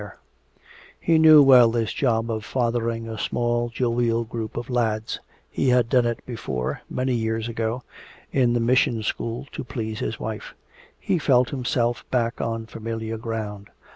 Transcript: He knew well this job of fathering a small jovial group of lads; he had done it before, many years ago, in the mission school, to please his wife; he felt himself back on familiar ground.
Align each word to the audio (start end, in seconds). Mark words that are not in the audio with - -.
He 0.99 1.19
knew 1.19 1.43
well 1.43 1.69
this 1.69 1.93
job 1.93 2.31
of 2.31 2.43
fathering 2.43 3.07
a 3.07 3.19
small 3.19 3.69
jovial 3.69 4.23
group 4.23 4.57
of 4.57 4.67
lads; 4.67 5.19
he 5.51 5.69
had 5.69 5.89
done 5.89 6.07
it 6.07 6.25
before, 6.25 6.81
many 6.89 7.13
years 7.13 7.47
ago, 7.47 7.83
in 8.31 8.53
the 8.53 8.59
mission 8.59 9.03
school, 9.03 9.47
to 9.51 9.63
please 9.63 9.99
his 9.99 10.19
wife; 10.19 10.55
he 10.99 11.19
felt 11.19 11.51
himself 11.51 12.03
back 12.09 12.41
on 12.41 12.65
familiar 12.65 13.19
ground. 13.19 13.69